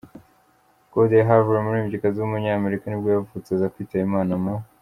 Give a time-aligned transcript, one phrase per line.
[0.91, 4.53] Goldie Harvey, umuririmbyikazi w’umunyanigeriya nibwo yavutse aza kwitaba Imana mu.